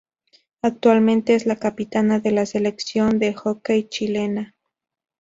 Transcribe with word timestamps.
Actualmente 0.63 1.35
es 1.35 1.45
la 1.45 1.57
capitana 1.57 2.17
de 2.19 2.31
la 2.31 2.47
Selección 2.47 3.19
de 3.19 3.35
Hockey 3.35 3.83
Chilena. 3.83 4.55